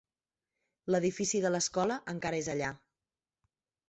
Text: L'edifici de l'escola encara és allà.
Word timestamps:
L'edifici 0.95 1.41
de 1.43 1.51
l'escola 1.55 1.97
encara 2.13 2.39
és 2.45 2.49
allà. 2.55 2.71